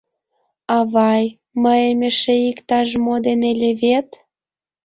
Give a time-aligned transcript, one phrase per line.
[0.77, 1.25] —Авай,
[1.63, 4.09] мыйым эше иктаж мо дене левед!